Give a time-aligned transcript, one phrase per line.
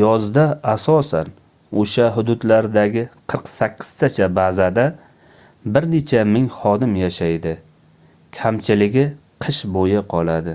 [0.00, 0.42] yozda
[0.72, 1.30] asosan
[1.80, 4.84] oʻsha hududlardagi qirq sakkiztacha bazada
[5.78, 7.54] bir necha ming xodim yashaydi
[8.40, 9.06] kamchiligi
[9.48, 10.54] qish boʻyi qoladi